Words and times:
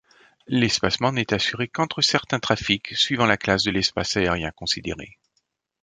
L'espacement 0.47 1.11
n'est 1.11 1.31
assuré 1.31 1.67
qu'entre 1.67 2.01
certains 2.01 2.39
trafics, 2.39 2.95
suivant 2.95 3.27
la 3.27 3.37
classe 3.37 3.61
de 3.65 3.69
l'espace 3.69 4.17
aérien 4.17 4.49
considéré. 4.49 5.19